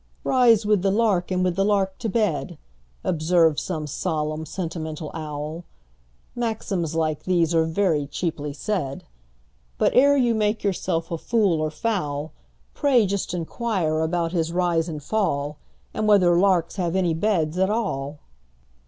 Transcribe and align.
"Rise 0.23 0.65
with 0.65 0.81
the 0.81 0.89
lark, 0.89 1.29
and 1.29 1.43
with 1.43 1.55
the 1.55 1.63
lark 1.63 1.99
to 1.99 2.09
bed,"Observes 2.09 3.61
some 3.61 3.85
solemn, 3.85 4.47
sentimental 4.47 5.11
owl; 5.13 5.63
Maxims 6.35 6.95
like 6.95 7.25
these 7.25 7.53
are 7.53 7.65
very 7.65 8.07
cheaply 8.07 8.51
said; 8.51 9.03
But, 9.77 9.93
ere 9.93 10.17
you 10.17 10.33
make 10.33 10.63
yourself 10.63 11.11
a 11.11 11.19
fool 11.19 11.61
or 11.61 11.69
fowl, 11.69 12.31
Pray 12.73 13.05
just 13.05 13.35
inquire 13.35 14.01
about 14.01 14.31
his 14.31 14.51
rise 14.51 14.89
and 14.89 15.03
fall, 15.03 15.59
And 15.93 16.07
whether 16.07 16.35
larks 16.35 16.77
have 16.77 16.95
any 16.95 17.13
beds 17.13 17.59
at 17.59 17.69
all! 17.69 18.21